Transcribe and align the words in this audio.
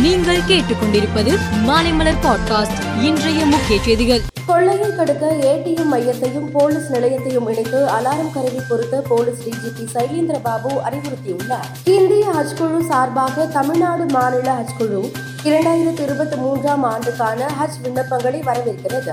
நீங்கள் 0.00 0.40
கேட்டுக்கொண்டிருப்பது 0.40 1.38
மாலைமலர் 1.66 2.20
பாட்காஸ்ட் 2.22 3.02
இன்றைய 3.02 3.46
முக்கிய 3.46 3.82
செய்திகள். 3.82 4.20
கொள்ளையை 4.46 4.96
தடுக்க 4.96 5.26
ஏடிஎம் 5.40 5.92
மையத்தையும் 5.92 6.50
போலீஸ் 6.52 6.90
நிலையத்தையும் 6.92 7.50
இணைத்து 7.50 7.86
அலாரம் 7.86 8.32
கருவி 8.34 8.60
பொருத்த 8.68 9.02
போலீஸ் 9.08 9.42
டிஜிபி 9.44 9.84
சைலேந்திர 9.94 10.40
பாபு 10.42 10.70
அறிவுறுத்தியுள்ளார். 10.70 11.68
இந்திய 11.84 12.32
ஹஜ் 12.36 12.56
குழு 12.58 12.84
சார்பாக 12.88 13.46
தமிழ்நாடு 13.46 14.04
மாநில 14.04 14.54
ஹஜ் 14.54 14.76
குழு 14.78 15.12
இரண்டாயிரத்தி 15.44 16.00
இருபத்தி 16.00 16.36
மூன்றாம் 16.36 16.82
ஆண்டுக்கான 16.82 17.50
ஹஜ் 17.62 17.86
விண்ணப்பங்களை 17.86 18.42
வரவேற்கிறது. 18.42 19.12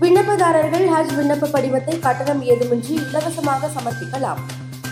விண்ணப்பதாரர்கள் 0.00 0.86
ஹஜ் 0.86 1.14
விண்ணப்ப 1.18 1.48
படிவத்தை 1.52 1.98
கட்டணம் 1.98 2.42
ஏதுமின்றி 2.42 3.08
இலவசமாக 3.08 3.66
சமர்ப்பிக்கலாம். 3.66 4.42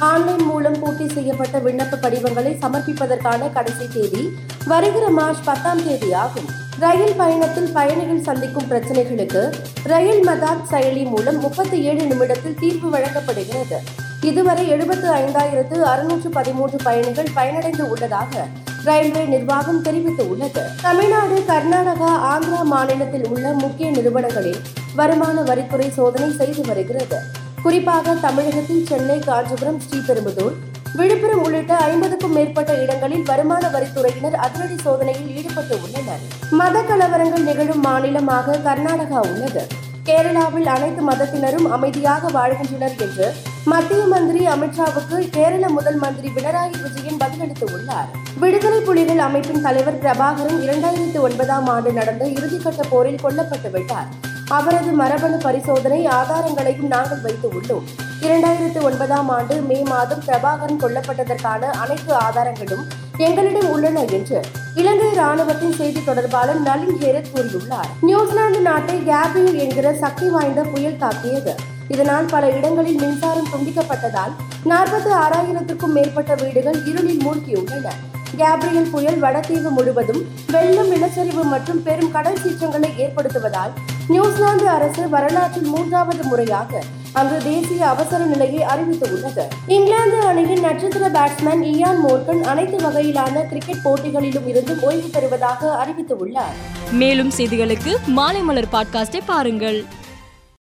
ஆன்லைன் 0.09 0.43
மூலம் 0.43 0.79
பூர்த்தி 0.81 1.09
செய்யப்பட்ட 1.09 1.59
விண்ணப்ப 1.59 1.97
படிவங்களை 2.03 2.53
சமர்ப்பிப்பதற்கான 2.63 3.53
கடைசி 3.53 3.89
தேதி 3.89 4.23
வருகிற 4.67 5.09
மார்ச் 5.09 5.43
பத்தாம் 5.45 5.83
தேதி 5.85 6.13
ஆகும் 6.13 6.47
ரயில் 6.79 7.17
பயணத்தில் 7.17 7.73
பயணிகள் 7.73 8.23
சந்திக்கும் 8.23 8.69
பிரச்சனைகளுக்கு 8.71 9.43
ரயில் 9.83 10.29
மதாத் 10.29 10.63
செயலி 10.71 11.03
மூலம் 11.05 11.39
முப்பத்தி 11.39 11.81
ஏழு 11.83 12.07
நிமிடத்தில் 12.07 12.57
தீர்வு 12.61 12.91
வழங்கப்படுகிறது. 12.91 13.81
இதுவரை 14.21 14.69
எழுபத்து 14.69 15.15
ஐந்தாயிரத்து 15.15 15.81
அறுநூற்று 15.81 16.31
பதிமூன்று 16.31 16.79
பயணிகள் 16.83 17.31
பயனடைந்து 17.35 17.83
உள்ளதாக 17.83 18.47
ரயில்வே 18.85 19.25
நிர்வாகம் 19.25 19.85
தெரிவித்துள்ளது. 19.85 20.65
தமிழ்நாடு 20.83 21.45
கர்நாடகா 21.49 22.13
ஆந்திரா 22.33 22.63
மாநிலத்தில் 22.63 23.29
உள்ள 23.29 23.53
முக்கிய 23.53 23.91
நிறுவனங்களில் 23.91 24.63
வருமான 24.95 25.43
வரித்துறை 25.43 25.91
சோதனை 25.91 26.33
செய்து 26.33 26.63
வருகிறது. 26.67 27.21
குறிப்பாக 27.63 28.15
தமிழகத்தில் 28.15 28.87
சென்னை 28.87 29.19
காஞ்சிபுரம் 29.19 29.81
ஸ்ரீபெரும்புதூர். 29.85 30.55
விழுப்புரம் 30.99 31.43
உள்ளிட்ட 31.43 31.77
ஐம்பதுக்கும் 31.77 32.33
மேற்பட்ட 32.33 32.73
இடங்களில் 32.75 33.23
வருமான 33.23 33.69
வரித்துறையினர் 33.69 34.37
அதிரடி 34.45 34.77
சோதனையில் 34.85 35.37
ஈடுபட்டு 35.37 35.75
உள்ளனர். 35.85 36.23
மத 36.51 36.83
கலவரங்கள் 36.83 37.47
நிகழும் 37.49 37.81
மாநிலமாக 37.81 38.57
கர்நாடகா 38.65 39.21
உள்ளது. 39.33 39.63
கேரளாவில் 40.05 40.71
அனைத்து 40.75 41.03
மதத்தினரும் 41.11 41.69
அமைதியாக 41.77 42.29
வாழ்கின்றனர் 42.29 42.97
என்று 42.99 43.33
மத்திய 43.65 44.05
மந்திரி 44.05 44.47
அமித்ஷாவுக்கு 44.47 45.19
கேரள 45.29 45.69
முதல் 45.69 45.97
மந்திரி 45.97 46.29
பினராயி 46.29 46.75
விஜயன் 46.87 47.21
பதிலளித்து 47.25 47.67
உள்ளார். 47.73 48.09
விடுதலை 48.39 48.81
புலிகள் 48.81 49.19
அமைப்பின் 49.19 49.63
தலைவர் 49.63 49.99
பிரபாகரன் 49.99 50.61
இரண்டாயிரத்தி 50.67 51.21
ஒன்பதாம் 51.21 51.67
ஆண்டு 51.67 51.93
நடந்த 51.93 52.25
இறுதிக்கட்ட 52.25 52.83
போரில் 52.89 53.23
கொல்லப்பட்டு 53.23 53.71
விட்டார். 53.71 54.11
அவரது 54.57 54.91
மரபணு 54.91 55.37
பரிசோதனை 55.37 56.07
ஆதாரங்களையும் 56.07 56.91
நாங்கள் 56.95 57.21
வைத்து 57.21 57.49
உள்ளோம். 57.49 57.87
இரண்டாயிரத்து 58.21 58.81
ஒன்பதாம் 58.83 59.29
ஆண்டு 59.29 59.57
மே 59.61 59.83
மாதம் 59.83 60.23
பிரபாகரன் 60.27 60.81
கொல்லப்பட்டதற்கான 60.83 61.63
அனைத்து 61.83 62.15
ஆதாரங்களும் 62.15 62.85
எங்களிடம் 63.17 63.69
உள்ளன 63.71 64.05
என்று 64.05 64.41
இலங்கை 64.75 65.11
ராணுவத்தின் 65.13 65.75
செய்தி 65.75 66.05
தொடர்பாளர் 66.05 66.63
நளின் 66.63 66.99
ஹேரத் 67.01 67.31
கூறியுள்ளார். 67.35 67.91
நியூசிலாந்து 68.01 68.61
நாட்டை 68.61 68.97
கேப்ரியல் 69.05 69.59
என்கிற 69.65 69.95
சக்தி 69.95 70.29
வாய்ந்த 70.29 70.63
புயல் 70.63 70.97
தாக்கியது. 70.97 71.55
இதனால் 71.89 72.25
பல 72.25 72.51
இடங்களில் 72.51 73.01
மின்சாரம் 73.01 73.49
துண்டிக்கப்பட்டதால் 73.53 74.35
நாற்பத்தி 74.65 75.13
ஆறாயிரத்திற்கும் 75.23 75.95
மேற்பட்ட 75.97 76.35
வீடுகள் 76.35 76.79
இருளில் 76.87 77.23
மூழ்கியுள்ளன. 77.27 77.89
கேப்ரியல் 78.37 78.91
புயல் 78.91 79.21
வடதீவு 79.21 79.71
முழுவதும் 79.71 80.25
வெள்ளம் 80.51 80.91
நிலச்சரிவு 80.93 81.43
மற்றும் 81.43 81.83
பெரும் 81.83 82.13
கடல் 82.13 82.43
சீற்றங்களை 82.43 82.91
ஏற்படுத்துவதால் 82.99 83.73
நியூசிலாந்து 84.11 84.69
அரசு 84.69 85.09
வரலாற்றில் 85.09 85.69
மூன்றாவது 85.69 86.25
முறையாக 86.25 86.83
அங்கு 87.13 87.37
தேசிய 87.45 87.89
அவசர 87.89 88.25
நிலையை 88.25 88.67
அறிவித்துள்ளது. 88.69 89.43
இங்கிலாந்து 89.67 90.21
அணியின் 90.21 90.61
நட்சத்திர 90.61 91.09
பேட்ஸ்மேன் 91.09 91.63
இயான் 91.63 92.01
மோர்கன் 92.01 92.43
அனைத்து 92.43 92.77
வகையிலான 92.77 93.47
கிரிக்கெட் 93.47 93.83
போட்டிகளிலும் 93.85 94.47
இருந்தும் 94.47 94.83
ஓய்வு 94.83 95.09
பெறுவதாக 95.13 95.87
அறிவித்துள்ளார். 95.87 96.57
மேலும் 96.93 97.33
செய்திகளுக்கு 97.37 97.97
மாலை 98.07 98.41
மலர் 98.41 98.71
பாட்காஸ்டை 98.73 99.21
பாருங்கள். 99.27 99.85